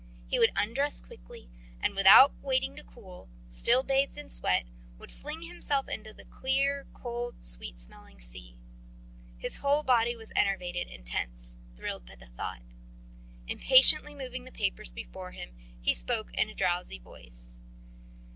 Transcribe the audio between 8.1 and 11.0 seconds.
sea. His whole body was enervated